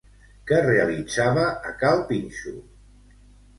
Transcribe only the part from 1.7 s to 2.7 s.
a cal Pinxo?